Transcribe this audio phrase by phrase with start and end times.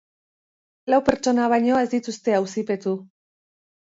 [0.93, 2.95] Lau pertsona baino ez dituzte auzipetu.